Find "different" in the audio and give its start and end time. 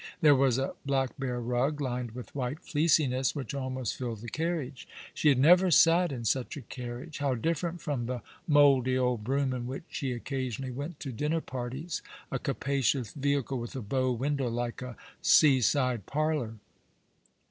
7.35-7.81